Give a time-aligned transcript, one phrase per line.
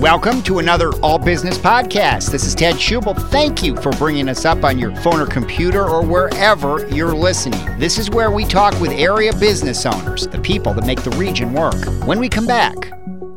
[0.00, 2.30] Welcome to another All Business podcast.
[2.30, 3.18] This is Ted Schubel.
[3.30, 7.78] Thank you for bringing us up on your phone or computer or wherever you're listening.
[7.78, 11.54] This is where we talk with area business owners, the people that make the region
[11.54, 11.82] work.
[12.04, 12.76] When we come back,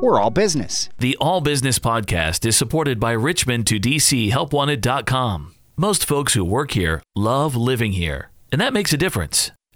[0.01, 0.89] we're all business.
[0.97, 5.55] The All Business podcast is supported by Richmond to DC HelpWanted.com.
[5.77, 9.51] Most folks who work here love living here, and that makes a difference.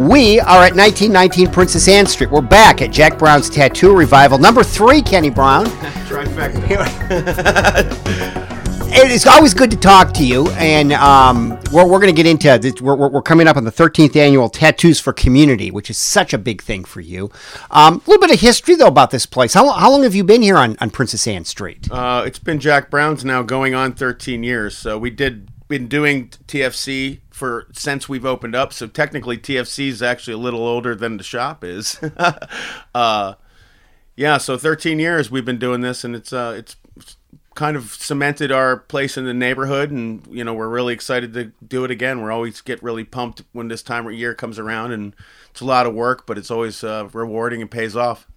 [0.00, 2.30] We are at 1919 Princess Anne Street.
[2.30, 4.38] We're back at Jack Brown's Tattoo Revival.
[4.38, 5.66] Number three, Kenny Brown.
[8.96, 12.24] it is always good to talk to you, and um, we're, we're going to get
[12.24, 12.80] into this.
[12.80, 16.38] We're, we're, coming up on the 13th annual Tattoos for Community, which is such a
[16.38, 17.30] big thing for you.
[17.70, 19.52] Um, a little bit of history, though, about this place.
[19.52, 21.92] How, how long have you been here on, on Princess Anne Street?
[21.92, 24.78] Uh, it's been Jack Brown's now going on 13 years.
[24.78, 28.72] So we did been doing TFC for since we've opened up.
[28.72, 31.98] So technically, TFC is actually a little older than the shop is.
[32.94, 33.34] uh,
[34.14, 36.76] yeah, so 13 years we've been doing this, and it's uh, it's
[37.54, 41.52] kind of cemented our place in the neighborhood, and you know we're really excited to
[41.66, 42.20] do it again.
[42.20, 45.16] We're always get really pumped when this time of year comes around, and
[45.50, 48.28] it's a lot of work, but it's always uh, rewarding and pays off.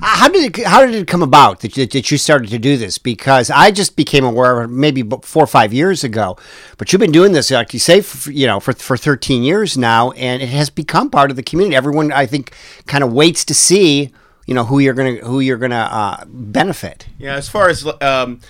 [0.00, 2.76] How did it, how did it come about that you, that you started to do
[2.76, 2.98] this?
[2.98, 6.36] Because I just became aware of it maybe four or five years ago,
[6.76, 9.76] but you've been doing this, like you say, for, you know, for for 13 years
[9.76, 11.74] now, and it has become part of the community.
[11.74, 12.54] Everyone, I think,
[12.86, 14.12] kind of waits to see,
[14.46, 17.06] you know, who you're gonna who you're gonna uh, benefit.
[17.18, 18.40] Yeah, as far as um,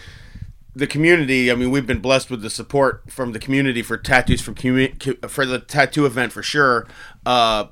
[0.74, 4.42] the community, I mean, we've been blessed with the support from the community for tattoos
[4.42, 6.86] from commu- for the tattoo event for sure.
[7.24, 7.66] Uh,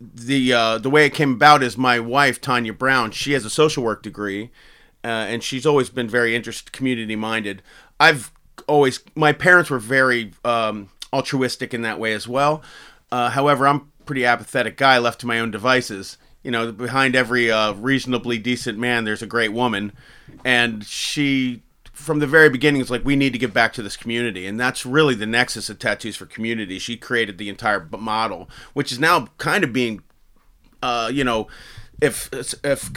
[0.00, 3.10] the uh, the way it came about is my wife Tanya Brown.
[3.10, 4.50] She has a social work degree,
[5.04, 7.62] uh, and she's always been very interested, community minded.
[7.98, 8.32] I've
[8.66, 12.62] always my parents were very um, altruistic in that way as well.
[13.10, 16.18] Uh, however, I'm pretty apathetic guy, left to my own devices.
[16.42, 19.92] You know, behind every uh, reasonably decent man, there's a great woman,
[20.44, 21.62] and she
[21.96, 24.46] from the very beginning it's like we need to give back to this community.
[24.46, 26.78] And that's really the nexus of tattoos for community.
[26.78, 30.02] She created the entire model which is now kind of being
[30.82, 31.48] uh, you know
[32.00, 32.28] if
[32.62, 32.90] if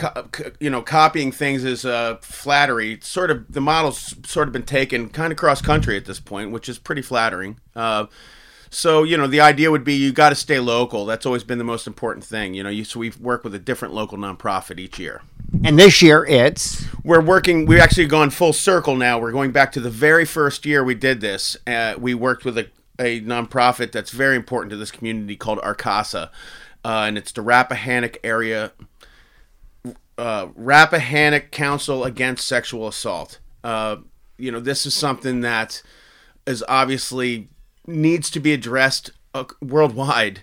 [0.60, 5.10] you know copying things is uh, flattery sort of the model's sort of been taken
[5.10, 7.60] kind of cross country at this point which is pretty flattering.
[7.76, 8.06] Uh,
[8.70, 11.06] so you know, the idea would be you got to stay local.
[11.06, 12.54] That's always been the most important thing.
[12.54, 15.22] You know, you, so we work with a different local nonprofit each year.
[15.64, 17.66] And this year it's we're working.
[17.66, 19.20] We've actually gone full circle now.
[19.20, 21.58] We're going back to the very first year we did this.
[21.66, 22.70] Uh, we worked with a,
[23.00, 26.30] a nonprofit that's very important to this community called RCASA,
[26.86, 28.72] uh, and it's the Rappahannock area.
[30.18, 33.40] Uh, Rappahannock Council Against Sexual Assault.
[33.64, 33.98] Uh,
[34.38, 35.82] you know, this is something that
[36.46, 37.48] is obviously
[37.90, 40.42] needs to be addressed uh, worldwide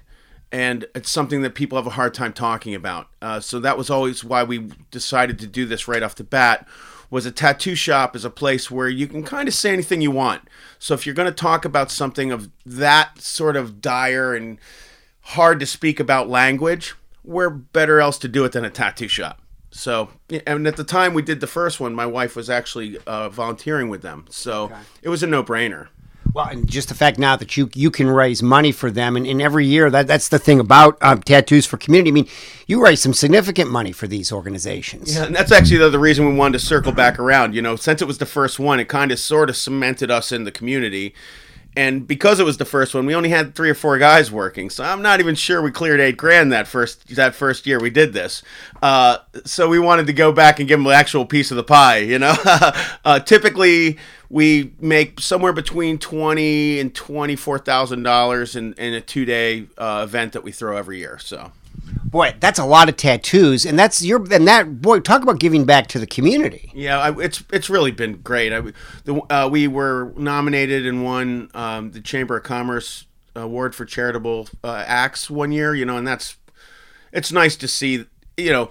[0.53, 3.09] and it's something that people have a hard time talking about.
[3.21, 6.67] Uh, so that was always why we decided to do this right off the bat
[7.11, 10.11] was a tattoo shop is a place where you can kind of say anything you
[10.11, 10.43] want.
[10.79, 14.59] So if you're going to talk about something of that sort of dire and
[15.21, 19.41] hard to speak about language where better else to do it than a tattoo shop.
[19.71, 20.11] So
[20.47, 23.89] and at the time we did the first one my wife was actually uh, volunteering
[23.89, 24.25] with them.
[24.31, 24.77] So okay.
[25.03, 25.89] it was a no-brainer
[26.37, 29.27] well, and just the fact now that you you can raise money for them, and,
[29.27, 32.11] and every year that that's the thing about um, tattoos for community.
[32.11, 32.29] I mean,
[32.67, 35.15] you raise some significant money for these organizations.
[35.15, 37.55] Yeah, and that's actually the, the reason we wanted to circle back around.
[37.55, 40.31] You know, since it was the first one, it kind of sort of cemented us
[40.31, 41.15] in the community.
[41.77, 44.71] And because it was the first one, we only had three or four guys working,
[44.71, 47.91] so I'm not even sure we cleared eight grand that first that first year we
[47.91, 48.43] did this.
[48.81, 51.63] Uh, so we wanted to go back and give them an actual piece of the
[51.63, 51.99] pie.
[51.99, 52.35] You know,
[53.05, 53.99] uh, typically
[54.31, 59.67] we make somewhere between twenty and twenty four thousand dollars in in a two day
[59.77, 61.19] uh, event that we throw every year.
[61.19, 61.53] So,
[62.05, 65.01] boy, that's a lot of tattoos, and that's your and that boy.
[65.01, 66.71] Talk about giving back to the community.
[66.75, 68.53] Yeah, I, it's it's really been great.
[68.53, 68.63] I,
[69.05, 74.49] the, uh, we were nominated and won um, the Chamber of Commerce award for charitable
[74.65, 75.75] uh, acts one year.
[75.75, 76.37] You know, and that's
[77.13, 78.07] it's nice to see.
[78.37, 78.71] You know,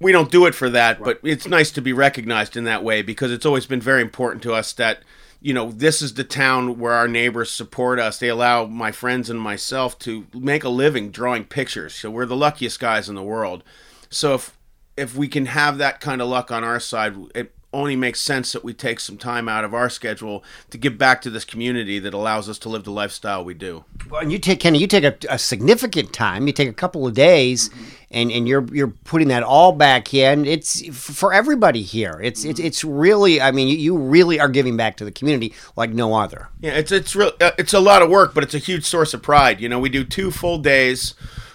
[0.00, 1.18] we don't do it for that, right.
[1.22, 4.42] but it's nice to be recognized in that way because it's always been very important
[4.44, 5.00] to us that
[5.44, 8.18] you know this is the town where our neighbors support us.
[8.18, 11.94] They allow my friends and myself to make a living drawing pictures.
[11.94, 13.62] So we're the luckiest guys in the world.
[14.08, 14.56] So if
[14.96, 18.52] if we can have that kind of luck on our side, it only makes sense
[18.52, 21.98] that we take some time out of our schedule to give back to this community
[21.98, 23.84] that allows us to live the lifestyle we do.
[24.08, 26.46] Well, and you take Kenny, you take a, a significant time.
[26.46, 27.68] You take a couple of days,
[28.10, 30.46] and, and you're you're putting that all back in.
[30.46, 32.20] It's for everybody here.
[32.22, 33.40] It's it's it's really.
[33.40, 36.48] I mean, you, you really are giving back to the community like no other.
[36.60, 37.32] Yeah, it's it's real.
[37.40, 39.60] Uh, it's a lot of work, but it's a huge source of pride.
[39.60, 41.14] You know, we do two full days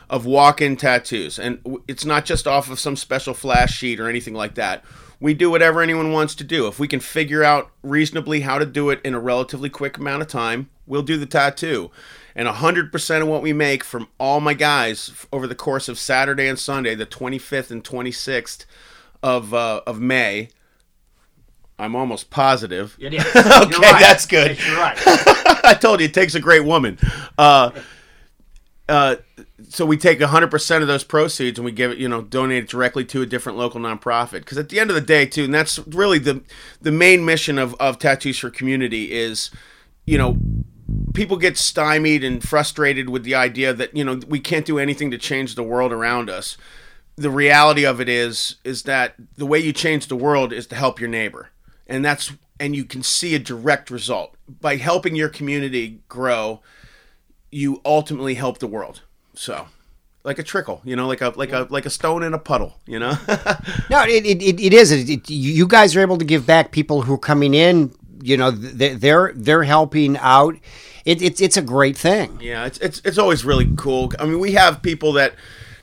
[0.10, 4.34] of walk-in tattoos, and it's not just off of some special flash sheet or anything
[4.34, 4.84] like that.
[5.20, 6.68] We do whatever anyone wants to do.
[6.68, 10.22] If we can figure out reasonably how to do it in a relatively quick amount
[10.22, 11.92] of time, we'll do the tattoo.
[12.36, 16.48] And 100% of what we make from all my guys over the course of Saturday
[16.48, 18.66] and Sunday, the 25th and 26th
[19.22, 20.50] of uh, of May,
[21.78, 22.96] I'm almost positive.
[23.00, 23.26] It is.
[23.36, 24.58] okay, that's good.
[24.66, 24.98] You're right.
[25.66, 26.98] I told you it takes a great woman.
[27.38, 27.72] Uh,
[28.90, 29.18] uh,
[29.70, 32.70] so we take 100% of those proceeds and we give it, you know, donate it
[32.70, 34.40] directly to a different local nonprofit.
[34.40, 36.42] Because at the end of the day, too, and that's really the
[36.82, 39.52] the main mission of, of Tattoos for Community is,
[40.06, 40.38] you know,
[41.14, 45.12] people get stymied and frustrated with the idea that, you know, we can't do anything
[45.12, 46.58] to change the world around us.
[47.16, 50.76] The reality of it is, is that the way you change the world is to
[50.76, 51.50] help your neighbor.
[51.86, 54.36] And that's, and you can see a direct result.
[54.48, 56.62] By helping your community grow,
[57.52, 59.02] you ultimately help the world.
[59.34, 59.68] So,
[60.24, 62.80] like a trickle, you know, like a like a like a stone in a puddle,
[62.86, 63.14] you know.
[63.90, 64.92] No, it, it, it, is.
[64.92, 67.94] It, it- you guys are able to give back people who are coming in.
[68.22, 70.56] You know, they- they're they're helping out.
[71.06, 72.38] It, it's it's a great thing.
[72.42, 74.12] yeah, it's it's it's always really cool.
[74.20, 75.34] I mean, we have people that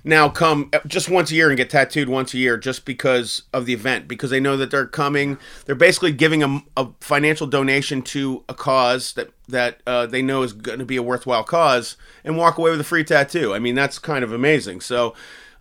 [0.06, 3.67] now come just once a year and get tattooed once a year just because of
[3.67, 5.37] the event because they know that they're coming.
[5.64, 10.43] They're basically giving a, a financial donation to a cause that that uh, they know
[10.43, 13.53] is going to be a worthwhile cause and walk away with a free tattoo.
[13.53, 14.81] I mean, that's kind of amazing.
[14.81, 15.14] So.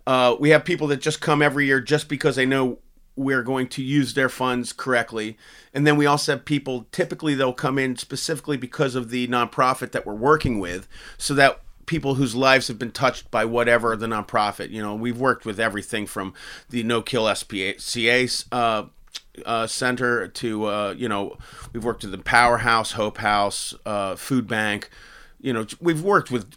[0.08, 2.78] Uh, we have people that just come every year just because they know
[3.16, 5.36] we're going to use their funds correctly.
[5.74, 9.90] And then we also have people, typically, they'll come in specifically because of the nonprofit
[9.90, 10.86] that we're working with,
[11.18, 15.18] so that people whose lives have been touched by whatever the nonprofit, you know, we've
[15.18, 16.34] worked with everything from
[16.68, 18.44] the No Kill SPCA.
[18.52, 18.84] Uh,
[19.44, 21.36] uh, center to uh, you know
[21.72, 24.88] we've worked with the Powerhouse, Hope House, uh, Food Bank.
[25.46, 26.56] You know we've worked with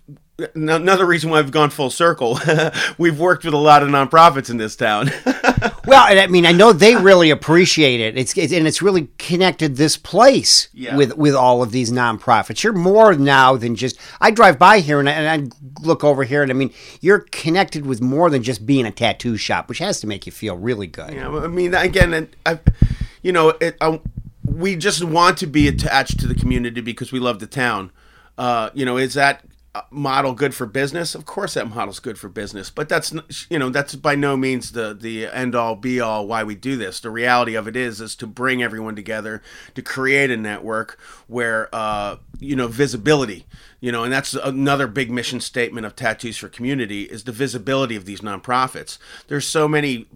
[0.55, 2.39] another reason why we've gone full circle.
[2.97, 5.11] we've worked with a lot of nonprofits in this town.
[5.85, 8.15] Well, and I mean, I know they really appreciate it.
[8.15, 10.95] It's, it's and it's really connected this place Yeah.
[10.95, 12.63] with with all of these nonprofits.
[12.63, 13.99] You're more now than just.
[14.21, 16.71] I drive by here and I, and I look over here, and I mean,
[17.01, 20.31] you're connected with more than just being a tattoo shop, which has to make you
[20.31, 21.11] feel really good.
[21.13, 22.59] Yeah, I mean, again, I,
[23.23, 23.99] you know, it, I,
[24.45, 27.91] we just want to be attached to the community because we love the town.
[28.39, 29.43] Uh, you know, is that
[29.91, 31.13] model good for business?
[31.13, 33.13] Of course, that model's good for business, but that's
[33.49, 36.77] you know that's by no means the the end all be all why we do
[36.77, 37.01] this.
[37.01, 39.41] The reality of it is is to bring everyone together
[39.75, 40.97] to create a network
[41.27, 43.45] where uh, you know visibility.
[43.81, 47.97] You know, and that's another big mission statement of Tattoos for Community is the visibility
[47.97, 48.99] of these nonprofits.
[49.27, 50.07] There's so many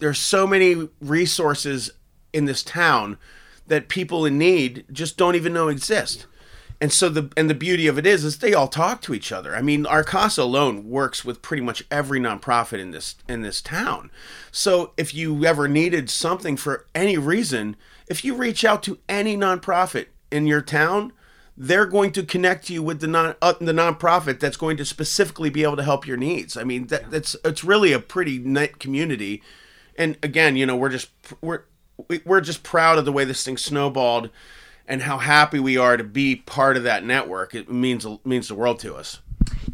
[0.00, 1.92] there's so many resources
[2.32, 3.16] in this town
[3.68, 6.26] that people in need just don't even know exist.
[6.80, 9.32] And so the and the beauty of it is is they all talk to each
[9.32, 9.54] other.
[9.54, 14.10] I mean, RCASA alone works with pretty much every nonprofit in this in this town.
[14.50, 17.76] So if you ever needed something for any reason,
[18.08, 21.12] if you reach out to any nonprofit in your town,
[21.56, 25.50] they're going to connect you with the non uh, the nonprofit that's going to specifically
[25.50, 26.56] be able to help your needs.
[26.56, 29.42] I mean, that, that's it's really a pretty knit community.
[29.96, 31.08] And again, you know, we're just
[31.40, 31.62] we're
[32.08, 34.30] we- we're just proud of the way this thing snowballed
[34.86, 37.54] and how happy we are to be part of that network.
[37.54, 39.20] It means means the world to us.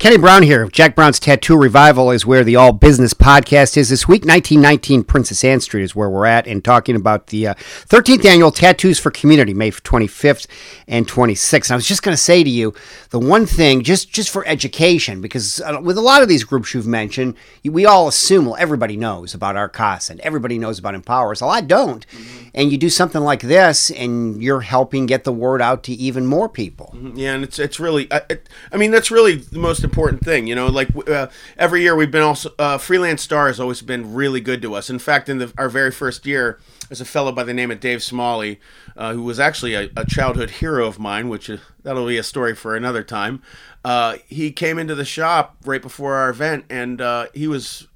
[0.00, 0.66] Kenny Brown here.
[0.66, 4.24] Jack Brown's Tattoo Revival is where the All Business podcast is this week.
[4.24, 8.50] 1919 Princess Anne Street is where we're at and talking about the uh, 13th annual
[8.50, 10.46] Tattoos for Community, May 25th
[10.88, 11.66] and 26th.
[11.66, 12.72] And I was just going to say to you,
[13.10, 16.72] the one thing, just just for education, because uh, with a lot of these groups
[16.72, 21.42] you've mentioned, we all assume, well, everybody knows about RCASA and everybody knows about Empowers.
[21.42, 22.06] Well, I don't.
[22.54, 26.24] And you do something like this, and you're helping get the word out to even
[26.24, 26.96] more people.
[27.14, 30.46] Yeah, and it's it's really, I, it, I mean, that's really the most important thing.
[30.46, 31.26] You know, like uh,
[31.58, 34.88] every year we've been also uh, Free Lance-Star has always been really good to us.
[34.88, 37.80] In fact, in the, our very first year, there's a fellow by the name of
[37.80, 38.60] Dave Smalley,
[38.96, 42.22] uh, who was actually a, a childhood hero of mine, which uh, that'll be a
[42.22, 43.42] story for another time.
[43.84, 47.88] Uh, he came into the shop right before our event, and uh, he was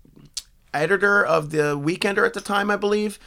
[0.73, 3.19] editor of the Weekender at the time, I believe,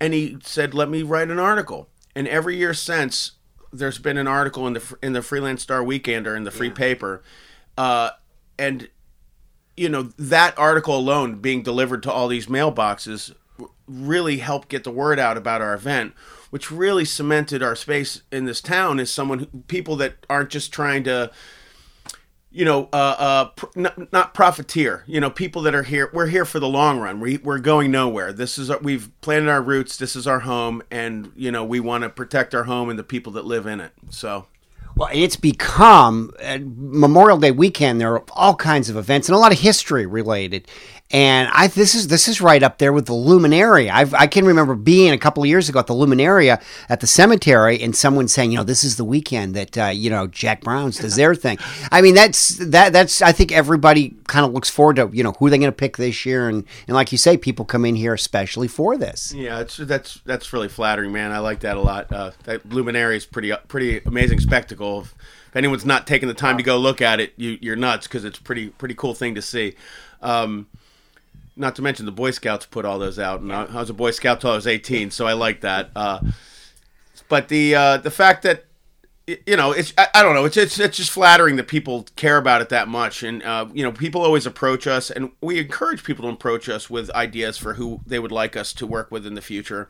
[0.00, 3.32] and he said, "Let me write an article." And every year since,
[3.72, 7.22] there's been an article in the in the Free Lance-Star Weekender in the free paper,
[7.78, 8.10] uh,
[8.58, 8.90] and
[9.76, 13.32] you know that article alone being delivered to all these mailboxes
[13.86, 16.12] really helped get the word out about our event,
[16.50, 20.72] which really cemented our space in this town as someone who, people that aren't just
[20.72, 21.30] trying to
[22.50, 25.04] you know, uh, uh, pr- not, not profiteer.
[25.06, 26.10] You know, people that are here.
[26.12, 27.20] We're here for the long run.
[27.20, 28.32] We we're going nowhere.
[28.32, 29.96] This is our, we've planted our roots.
[29.96, 33.04] This is our home, and you know, we want to protect our home and the
[33.04, 33.92] people that live in it.
[34.10, 34.46] So.
[34.98, 36.32] Well, it's become
[36.76, 38.00] Memorial Day weekend.
[38.00, 40.66] There are all kinds of events and a lot of history related.
[41.10, 43.90] And I this is this is right up there with the Luminaria.
[43.90, 46.60] I've, I can remember being a couple of years ago at the Luminaria
[46.90, 50.10] at the cemetery, and someone saying, you know, this is the weekend that uh, you
[50.10, 51.58] know Jack Brown's does their thing.
[51.90, 55.32] I mean, that's that that's I think everybody kind of looks forward to you know
[55.32, 57.86] who they're they going to pick this year, and and like you say, people come
[57.86, 59.32] in here especially for this.
[59.34, 61.32] Yeah, that's that's really flattering, man.
[61.32, 62.12] I like that a lot.
[62.12, 65.00] Uh, that Luminaria is pretty pretty amazing spectacle.
[65.00, 65.14] If,
[65.54, 68.38] anyone's not taking the time to go look at it, you, you're nuts because it's
[68.38, 69.74] pretty pretty cool thing to see.
[70.20, 70.66] Um,
[71.58, 73.94] not to mention the Boy Scouts put all those out, and I, I was a
[73.94, 75.90] Boy Scout till I was 18, so I like that.
[75.94, 76.20] Uh,
[77.28, 78.64] but the uh, the fact that
[79.46, 82.38] you know, it's I, I, don't know, it's, it's it's just flattering that people care
[82.38, 86.02] about it that much, and uh, you know, people always approach us, and we encourage
[86.04, 89.26] people to approach us with ideas for who they would like us to work with
[89.26, 89.88] in the future,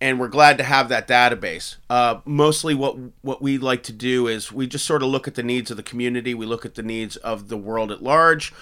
[0.00, 1.76] and we're glad to have that database.
[1.88, 5.34] Uh, mostly, what what we like to do is we just sort of look at
[5.34, 8.52] the needs of the community, we look at the needs of the world at large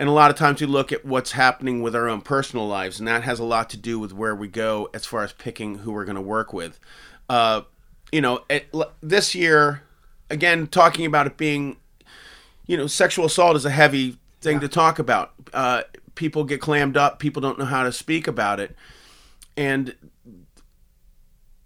[0.00, 2.98] and a lot of times we look at what's happening with our own personal lives,
[2.98, 5.78] and that has a lot to do with where we go as far as picking
[5.78, 6.80] who we're going to work with.
[7.28, 7.62] Uh,
[8.10, 9.82] you know, it, this year,
[10.30, 11.76] again, talking about it being,
[12.66, 14.60] you know, sexual assault is a heavy thing yeah.
[14.60, 15.32] to talk about.
[15.52, 15.82] Uh,
[16.14, 18.74] people get clammed up, people don't know how to speak about it.
[19.54, 19.94] And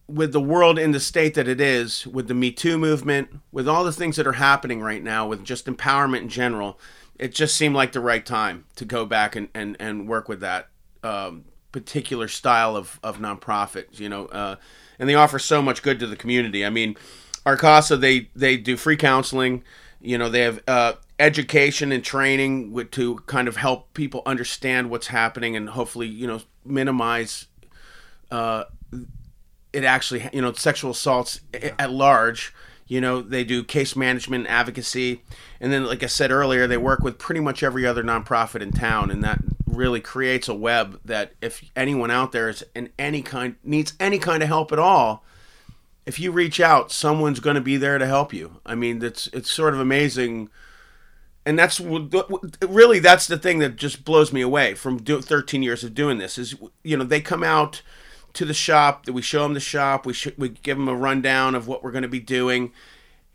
[0.06, 3.68] with the world in the state that it is, with the Me Too movement, with
[3.68, 6.78] all the things that are happening right now, with just empowerment in general,
[7.18, 10.40] it just seemed like the right time to go back and, and, and work with
[10.40, 10.68] that
[11.02, 14.56] um, particular style of, of nonprofit, you know, uh,
[14.98, 16.64] and they offer so much good to the community.
[16.64, 16.96] I mean,
[17.46, 19.64] RCASA, they, they do free counseling,
[20.00, 24.90] you know, they have uh, education and training with, to kind of help people understand
[24.90, 27.46] what's happening and hopefully, you know, minimize
[28.30, 28.64] uh,
[29.74, 32.54] it actually, you know, sexual assaults at large
[32.86, 35.22] you know, they do case management advocacy.
[35.60, 38.72] And then, like I said earlier, they work with pretty much every other nonprofit in
[38.72, 39.10] town.
[39.10, 43.56] And that really creates a web that if anyone out there is in any kind,
[43.64, 45.24] needs any kind of help at all,
[46.04, 48.60] if you reach out, someone's going to be there to help you.
[48.66, 50.50] I mean, it's, it's sort of amazing.
[51.46, 55.94] And that's really, that's the thing that just blows me away from 13 years of
[55.94, 57.80] doing this is, you know, they come out–
[58.34, 59.06] to the shop.
[59.06, 60.06] That we show them the shop.
[60.06, 62.72] We sh- we give them a rundown of what we're going to be doing,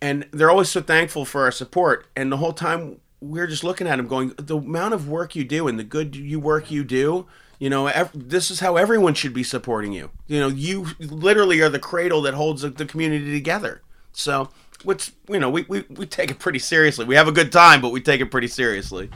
[0.01, 2.07] and they're always so thankful for our support.
[2.15, 5.43] And the whole time we're just looking at them, going, the amount of work you
[5.43, 7.27] do and the good you work you do.
[7.57, 10.11] You know, ev- this is how everyone should be supporting you.
[10.27, 13.81] You know, you literally are the cradle that holds the community together.
[14.13, 14.49] So
[14.83, 17.05] which you know we, we, we take it pretty seriously.
[17.05, 19.09] We have a good time, but we take it pretty seriously.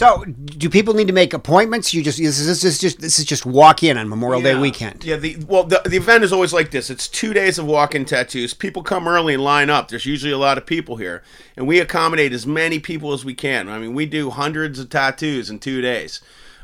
[0.00, 1.92] So, do people need to make appointments?
[1.92, 4.54] You just this is, this is just this is just walk in on Memorial yeah.
[4.54, 5.04] Day weekend.
[5.04, 6.88] Yeah, the well the, the event is always like this.
[6.88, 8.54] It's two days of walk-in tattoos.
[8.54, 9.88] People come early and line up.
[9.88, 11.22] There's usually a lot of people here,
[11.54, 13.68] and we accommodate as many people as we can.
[13.68, 16.22] I mean, we do hundreds of tattoos in two days.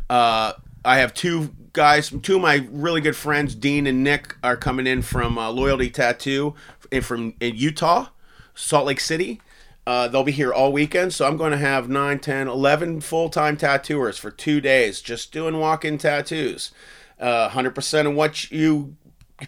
[0.09, 4.57] Uh, I have two guys, two of my really good friends, Dean and Nick, are
[4.57, 6.55] coming in from uh, Loyalty Tattoo
[6.91, 8.07] in, from in Utah
[8.55, 9.43] Salt Lake City.
[9.87, 13.29] Uh, they'll be here all weekend, so I'm going to have 9, 10, 11 full
[13.29, 16.73] time tattooers for two days just doing walk in tattoos.
[17.21, 18.97] Uh, 100% of what you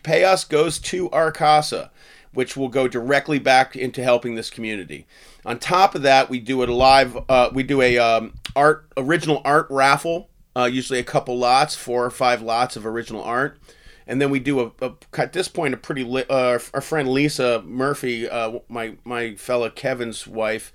[0.03, 1.91] pay us goes to RCASA,
[2.33, 5.07] which will go directly back into helping this community.
[5.45, 9.43] On top of that, we do a live, uh, we do a um, art original
[9.45, 13.59] art raffle, uh, usually a couple lots, four or five lots of original art
[14.09, 17.09] and then we do a, a at this point a pretty li- uh, our friend
[17.09, 20.73] Lisa Murphy, uh, my my fellow Kevin's wife.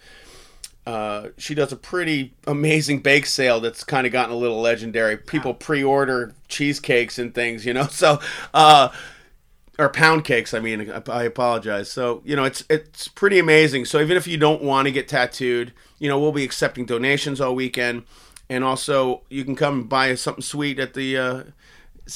[0.86, 5.16] Uh, she does a pretty amazing bake sale that's kind of gotten a little legendary.
[5.18, 7.88] People pre-order cheesecakes and things, you know.
[7.92, 8.20] So,
[8.54, 8.90] uh,
[9.80, 10.54] or pound cakes.
[10.54, 11.90] I mean, I apologize.
[11.90, 13.86] So, you know, it's it's pretty amazing.
[13.86, 17.42] So even if you don't want to get tattooed, you know, we'll be accepting donations
[17.42, 18.04] all weekend,
[18.48, 21.44] and also you can come buy something sweet at the uh,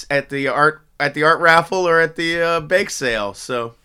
[0.10, 3.34] at the art at the art raffle or at the uh, bake sale.
[3.34, 3.76] So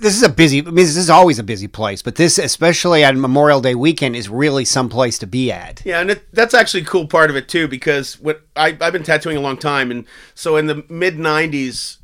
[0.00, 0.60] this is a busy.
[0.60, 4.16] I mean, this is always a busy place, but this, especially on Memorial Day weekend,
[4.16, 5.82] is really some place to be at.
[5.84, 8.92] Yeah, and it, that's actually a cool part of it too, because what I, I've
[8.92, 11.98] been tattooing a long time, and so in the mid '90s,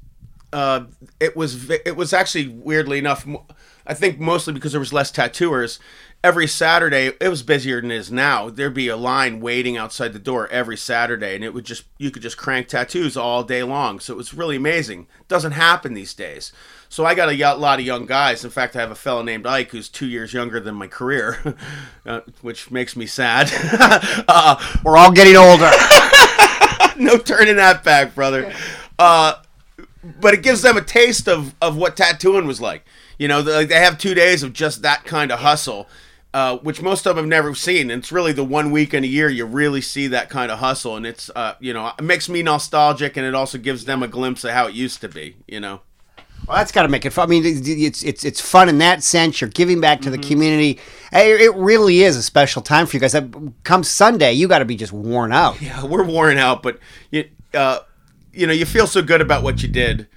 [0.53, 0.85] uh,
[1.19, 3.27] it was it was actually weirdly enough
[3.87, 5.79] I think mostly because there was less tattooers.
[6.25, 8.49] Every Saturday, it was busier than it is now.
[8.49, 12.13] There'd be a line waiting outside the door every Saturday, and it would just you
[12.13, 13.99] could just crank tattoos all day long.
[13.99, 15.09] So it was really amazing.
[15.27, 16.53] Doesn't happen these days.
[16.89, 18.45] So I got a lot of young guys.
[18.45, 21.57] In fact, I have a fellow named Ike who's two years younger than my career,
[22.07, 23.51] uh, which makes me sad.
[24.29, 25.71] uh, We're all getting older.
[26.99, 28.53] no turning that back, brother.
[28.99, 29.37] Uh,
[30.21, 32.85] but it gives them a taste of, of what tattooing was like.
[33.19, 35.89] You know, they, they have two days of just that kind of hustle,
[36.35, 37.91] uh, which most of them have never seen.
[37.91, 40.59] And it's really the one week in a year you really see that kind of
[40.61, 40.97] hustle.
[40.97, 44.09] And it's, uh, you know, it makes me nostalgic and it also gives them a
[44.09, 45.81] glimpse of how it used to be, you know.
[46.47, 47.29] Well, that's got to make it fun.
[47.29, 49.41] I mean, it's it's it's, fun in that sense.
[49.41, 50.81] You're giving back to the community.
[51.13, 53.15] It really is a special time for you guys.
[53.63, 55.63] Come Sunday, you got to be just worn out.
[55.63, 56.81] Yeah, we're worn out, but
[57.13, 57.81] you, uh,
[58.33, 60.09] you know, you feel so good about what you did.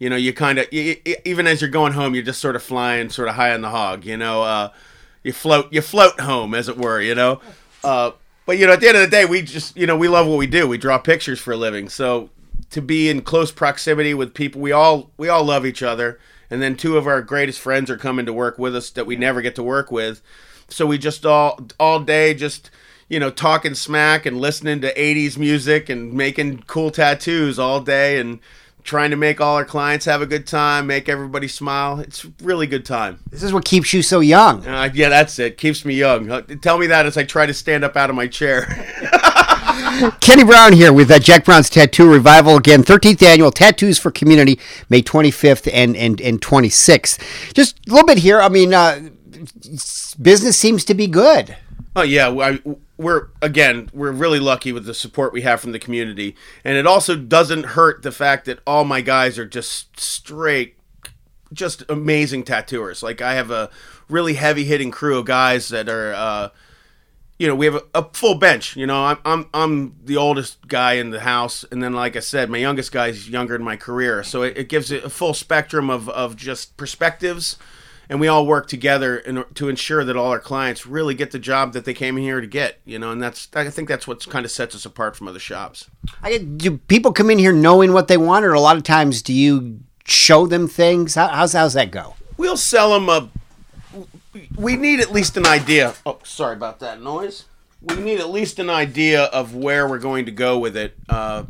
[0.00, 3.08] You know, you kind of even as you're going home, you're just sort of flying,
[3.08, 4.04] sort of high on the hog.
[4.04, 4.70] You know, uh,
[5.22, 7.00] you float, you float home, as it were.
[7.00, 7.40] You know,
[7.84, 8.12] uh,
[8.46, 10.26] but you know, at the end of the day, we just you know we love
[10.26, 10.66] what we do.
[10.66, 12.30] We draw pictures for a living, so
[12.70, 16.18] to be in close proximity with people, we all we all love each other.
[16.50, 19.16] And then two of our greatest friends are coming to work with us that we
[19.16, 20.22] never get to work with.
[20.68, 22.70] So we just all all day just
[23.08, 28.18] you know talking smack and listening to 80s music and making cool tattoos all day
[28.18, 28.40] and
[28.88, 32.00] trying to make all our clients have a good time, make everybody smile.
[32.00, 33.20] It's a really good time.
[33.30, 34.66] This is what keeps you so young.
[34.66, 35.58] Uh, yeah, that's it.
[35.58, 36.30] Keeps me young.
[36.30, 38.62] Uh, tell me that as I try to stand up out of my chair.
[40.22, 42.56] Kenny Brown here with uh, Jack Brown's Tattoo Revival.
[42.56, 47.52] Again, 13th annual Tattoos for Community, May 25th and, and, and 26th.
[47.52, 48.40] Just a little bit here.
[48.40, 49.10] I mean, uh,
[50.20, 51.58] business seems to be good.
[51.94, 52.58] Oh yeah, I,
[52.98, 56.86] we're again we're really lucky with the support we have from the community, and it
[56.86, 60.76] also doesn't hurt the fact that all my guys are just straight,
[61.52, 63.02] just amazing tattooers.
[63.02, 63.70] Like I have a
[64.08, 66.12] really heavy hitting crew of guys that are.
[66.12, 66.48] Uh,
[67.38, 68.74] you know, we have a, a, full bench.
[68.74, 72.20] You know, I'm, I'm I'm the oldest guy in the house, and then like I
[72.20, 75.34] said, my youngest guy's younger in my career, so it, it gives it a full
[75.34, 77.56] spectrum of of just perspectives,
[78.08, 81.38] and we all work together in, to ensure that all our clients really get the
[81.38, 82.80] job that they came here to get.
[82.84, 85.38] You know, and that's I think that's what kind of sets us apart from other
[85.38, 85.90] shops.
[86.22, 89.22] I, do people come in here knowing what they want, or a lot of times
[89.22, 91.14] do you show them things?
[91.14, 92.14] How, how's how's that go?
[92.36, 93.28] We'll sell them a
[94.56, 95.94] we need at least an idea.
[96.04, 97.44] Oh, sorry about that noise.
[97.80, 100.96] We need at least an idea of where we're going to go with it.
[101.08, 101.44] Uh,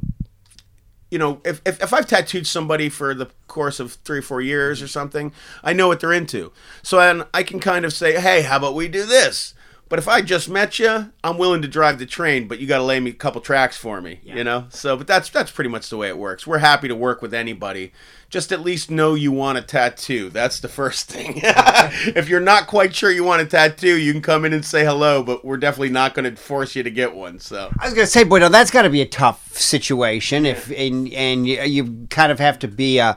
[1.10, 4.40] you know, if, if, if I've tattooed somebody for the course of three or four
[4.40, 5.32] years or something,
[5.64, 6.52] I know what they're into.
[6.82, 9.54] So then I can kind of say, hey, how about we do this?
[9.88, 12.78] But if I just met you, I'm willing to drive the train, but you got
[12.78, 14.36] to lay me a couple tracks for me, yeah.
[14.36, 14.66] you know.
[14.68, 16.46] So, but that's that's pretty much the way it works.
[16.46, 17.92] We're happy to work with anybody.
[18.28, 20.28] Just at least know you want a tattoo.
[20.28, 21.34] That's the first thing.
[21.42, 24.84] if you're not quite sure you want a tattoo, you can come in and say
[24.84, 27.38] hello, but we're definitely not going to force you to get one.
[27.38, 30.44] So I was going to say, boy, no, that's got to be a tough situation.
[30.44, 33.16] If and and you, you kind of have to be a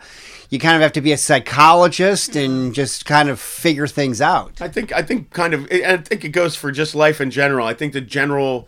[0.51, 4.61] you kind of have to be a psychologist and just kind of figure things out.
[4.61, 7.65] I think I think kind of I think it goes for just life in general.
[7.65, 8.67] I think the general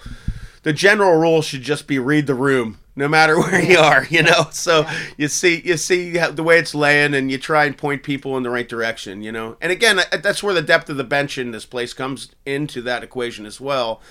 [0.64, 4.24] the general rule should just be read the room no matter where you are, you
[4.24, 4.48] know.
[4.52, 8.38] So you see you see the way it's laying and you try and point people
[8.38, 9.58] in the right direction, you know.
[9.60, 13.04] And again, that's where the depth of the bench in this place comes into that
[13.04, 14.02] equation as well.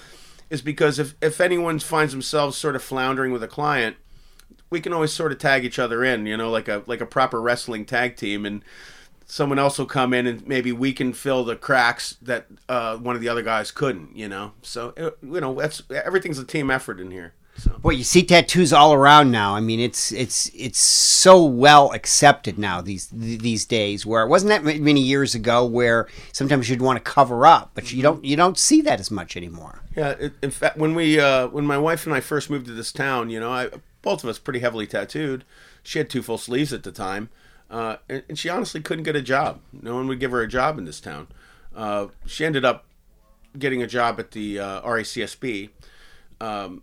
[0.51, 3.97] Is because if if anyone finds themselves sort of floundering with a client,
[4.73, 7.07] we can always sort of tag each other in, you know, like a like a
[7.07, 8.65] proper wrestling tag team, and
[9.27, 13.15] someone else will come in and maybe we can fill the cracks that uh, one
[13.15, 14.53] of the other guys couldn't, you know.
[14.63, 17.35] So uh, you know, that's everything's a team effort in here.
[17.57, 17.71] So.
[17.83, 19.55] Boy, you see tattoos all around now.
[19.55, 24.07] I mean, it's it's it's so well accepted now these these days.
[24.07, 27.93] Where it wasn't that many years ago, where sometimes you'd want to cover up, but
[27.93, 29.83] you don't you don't see that as much anymore.
[29.95, 32.91] Yeah, in fact, when we uh, when my wife and I first moved to this
[32.91, 33.69] town, you know, I
[34.03, 35.45] both of us pretty heavily tattooed.
[35.83, 37.31] She had two full sleeves at the time,
[37.71, 39.61] uh, and, and, she honestly couldn't get a job.
[39.73, 41.29] No one would give her a job in this town.
[41.75, 42.85] Uh, she ended up
[43.59, 45.71] getting a job at the uh, RACSB,
[46.41, 46.83] um,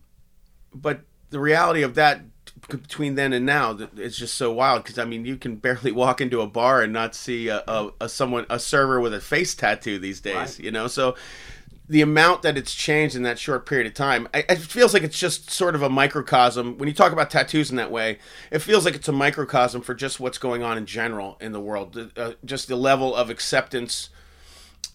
[0.74, 2.22] but the reality of that
[2.68, 6.22] between then and now it's just so wild because I mean you can barely walk
[6.22, 9.56] into a bar and not see a, a, a someone a server with a face
[9.56, 10.60] tattoo these days, right.
[10.60, 10.88] you know.
[10.88, 11.16] So
[11.90, 15.02] the amount that it's changed in that short period of time, I, it feels like
[15.02, 16.78] it's just sort of a microcosm.
[16.78, 18.20] When you talk about tattoos in that way,
[18.52, 21.60] it feels like it's a microcosm for just what's going on in general in the
[21.60, 22.12] world.
[22.16, 24.10] Uh, just the level of acceptance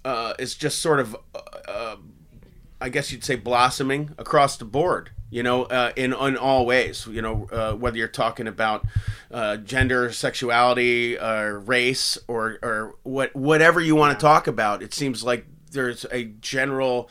[0.04, 1.96] uh, is just sort of, uh, uh,
[2.80, 5.11] I guess you'd say, blossoming across the board.
[5.30, 7.09] You know, uh, in in all ways.
[7.09, 8.87] You know, uh, whether you're talking about
[9.33, 14.94] uh, gender, sexuality, or race, or or what whatever you want to talk about, it
[14.94, 17.11] seems like there's a general.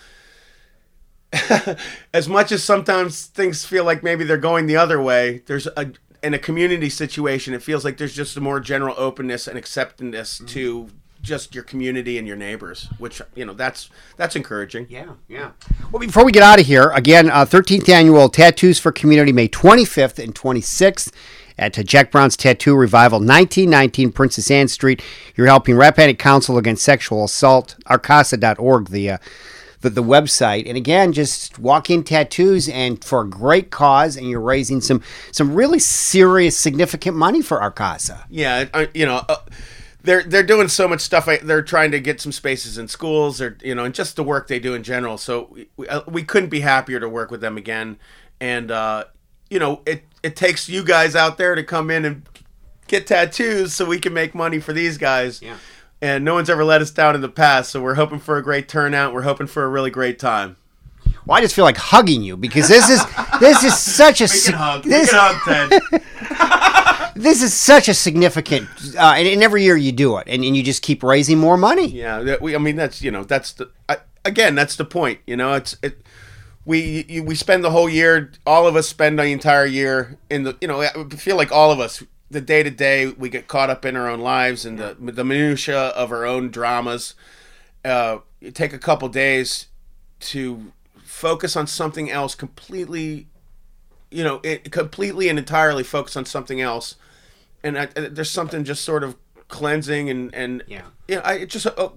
[2.13, 5.91] as much as sometimes things feel like maybe they're going the other way, there's a
[6.23, 10.37] in a community situation, it feels like there's just a more general openness and acceptance
[10.37, 10.45] mm-hmm.
[10.45, 10.89] to
[11.21, 14.87] just your community and your neighbors, which you know that's that's encouraging.
[14.89, 15.51] Yeah, yeah.
[15.91, 19.47] Well, before we get out of here, again, uh, 13th annual Tattoos for Community, May
[19.47, 21.11] 25th and 26th
[21.57, 25.01] at Jack Brown's Tattoo Revival, 1919 Princess Anne Street.
[25.35, 29.17] You're helping Rappahannock Council Against Sexual Assault, rcasa.org, the uh,
[29.81, 30.67] the, the website.
[30.67, 35.01] And again, just walk in tattoos and for a great cause, and you're raising some
[35.31, 38.23] some really serious, significant money for RCASA.
[38.29, 39.21] Yeah, uh, you know.
[39.29, 39.37] Uh,
[40.05, 41.29] they're they're doing so much stuff.
[41.41, 44.49] They're trying to get some spaces in schools, or you know, and just the work
[44.49, 45.17] they do in general.
[45.17, 47.97] So we, uh, we couldn't be happier to work with them again.
[48.41, 49.05] And uh,
[49.53, 52.27] you know, it it takes you guys out there to come in and
[52.87, 55.41] get tattoos so we can make money for these guys.
[55.41, 55.57] Yeah
[56.03, 57.71] and no one's ever let us down in the past.
[57.71, 59.13] So we're hoping for a great turnout.
[59.13, 60.57] We're hoping for a really great time.
[61.25, 63.01] Well, I just feel like hugging you because this is
[63.39, 64.83] this is such a we can hug.
[64.83, 65.71] This, we can hug,
[66.91, 67.15] Ted.
[67.15, 70.57] this is such a significant, uh, and, and, every year you do it, and, and
[70.57, 71.87] you just keep raising more money.
[71.87, 75.21] Yeah, we, I mean that's you know that's the I, again that's the point.
[75.25, 76.02] You know, it's it.
[76.65, 78.31] We you, we spend the whole year.
[78.45, 80.57] All of us spend the entire year in the.
[80.61, 83.69] You know, I feel like all of us the day to day, we get caught
[83.69, 87.15] up in our own lives and the the minutia of our own dramas.
[87.83, 88.19] Uh,
[88.53, 89.67] take a couple days
[90.19, 90.71] to
[91.03, 93.27] focus on something else completely,
[94.09, 96.95] you know, it, completely and entirely focus on something else,
[97.61, 99.15] and I, there's something just sort of
[99.47, 101.89] cleansing and and yeah, you know, I, it just uh,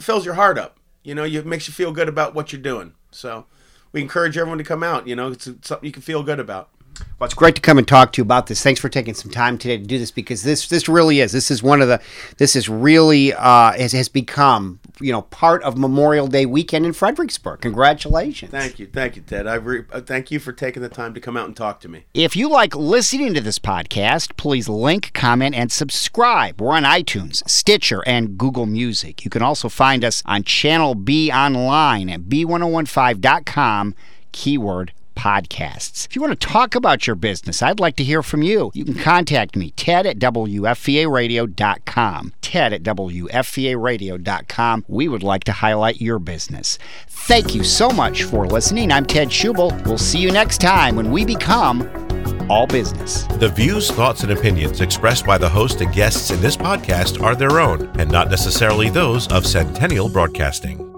[0.00, 0.78] fills your heart up.
[1.02, 2.94] You know, it makes you feel good about what you're doing.
[3.10, 3.46] So
[3.94, 5.06] we encourage everyone to come out.
[5.06, 6.68] You know, it's something you can feel good about.
[7.18, 8.62] Well, it's great to come and talk to you about this.
[8.62, 11.50] Thanks for taking some time today to do this because this this really is this
[11.50, 12.00] is one of the
[12.36, 16.92] this is really uh, has, has become you know part of Memorial Day weekend in
[16.92, 17.60] Fredericksburg.
[17.60, 18.50] Congratulations!
[18.50, 19.46] Thank you, thank you, Ted.
[19.46, 21.88] I re- uh, thank you for taking the time to come out and talk to
[21.88, 22.04] me.
[22.14, 26.60] If you like listening to this podcast, please link, comment, and subscribe.
[26.60, 29.24] We're on iTunes, Stitcher, and Google Music.
[29.24, 33.94] You can also find us on Channel B online at b1015.com.
[34.32, 36.06] Keyword podcasts.
[36.06, 38.70] If you want to talk about your business, I'd like to hear from you.
[38.74, 42.32] You can contact me, ted at WFVAradio.com.
[42.40, 44.84] Ted at WFVAradio.com.
[44.88, 46.78] We would like to highlight your business.
[47.08, 48.92] Thank you so much for listening.
[48.92, 49.84] I'm Ted Schubel.
[49.86, 51.88] We'll see you next time when we become
[52.50, 53.24] all business.
[53.38, 57.34] The views, thoughts, and opinions expressed by the host and guests in this podcast are
[57.34, 60.93] their own and not necessarily those of Centennial Broadcasting.